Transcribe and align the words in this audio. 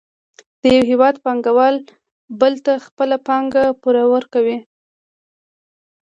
د 0.61 0.63
یو 0.75 0.83
هېواد 0.91 1.15
پانګوال 1.25 1.75
بل 2.39 2.53
ته 2.65 2.73
خپله 2.85 3.15
پانګه 3.27 3.63
پور 3.81 3.95
ورکوي 4.13 4.57